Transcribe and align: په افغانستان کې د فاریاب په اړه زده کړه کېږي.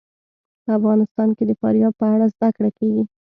په 0.63 0.69
افغانستان 0.79 1.29
کې 1.37 1.43
د 1.47 1.51
فاریاب 1.61 1.93
په 1.99 2.05
اړه 2.13 2.25
زده 2.35 2.49
کړه 2.57 2.69
کېږي. 2.79 3.03